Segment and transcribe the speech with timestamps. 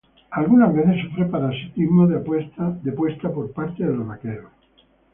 [0.31, 4.49] Algunas veces sufre parasitismo de puesta por parte de los vaqueros.